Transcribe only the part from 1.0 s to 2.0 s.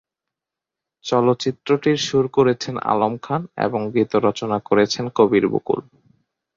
চলচ্চিত্রটির